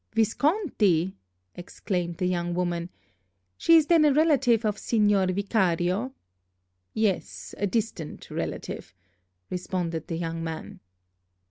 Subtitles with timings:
[0.15, 1.15] "Visconti!"
[1.53, 2.89] exclaimed the young woman.
[3.55, 6.15] "She is then a relative of Signor Vicario?"
[6.91, 8.95] "Yes, a distant relative,"
[9.51, 10.79] responded the young man.